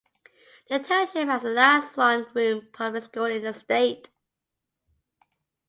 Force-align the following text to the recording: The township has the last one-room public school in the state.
The 0.67 0.79
township 0.79 1.27
has 1.27 1.43
the 1.43 1.49
last 1.49 1.95
one-room 1.95 2.69
public 2.73 3.03
school 3.03 3.25
in 3.25 3.43
the 3.43 3.53
state. 3.53 4.09